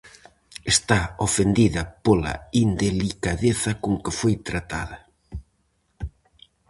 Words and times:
Está 0.73 0.99
ofendida 1.27 1.81
pola 2.05 2.33
indelicadeza 2.65 3.71
con 3.83 3.93
que 4.03 4.11
foi 4.19 4.35
tratada. 4.47 4.97